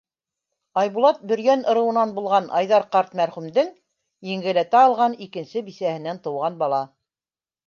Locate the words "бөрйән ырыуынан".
1.31-2.13